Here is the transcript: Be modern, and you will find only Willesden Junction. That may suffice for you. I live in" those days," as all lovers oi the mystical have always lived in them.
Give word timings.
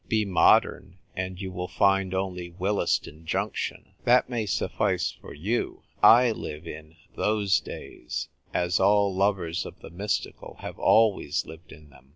Be 0.07 0.25
modern, 0.25 0.97
and 1.15 1.39
you 1.39 1.51
will 1.51 1.67
find 1.67 2.15
only 2.15 2.49
Willesden 2.49 3.23
Junction. 3.27 3.93
That 4.03 4.31
may 4.31 4.47
suffice 4.47 5.11
for 5.11 5.31
you. 5.31 5.83
I 6.01 6.31
live 6.31 6.65
in" 6.65 6.95
those 7.21 7.59
days," 7.59 8.27
as 8.51 8.79
all 8.79 9.13
lovers 9.15 9.63
oi 9.63 9.73
the 9.79 9.91
mystical 9.91 10.55
have 10.61 10.79
always 10.79 11.45
lived 11.45 11.71
in 11.71 11.91
them. 11.91 12.09